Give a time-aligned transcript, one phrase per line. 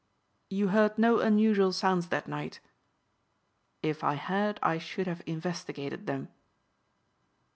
[0.49, 2.59] "You heard no unusual sounds that night?"
[3.83, 6.29] "If I had I should have investigated them."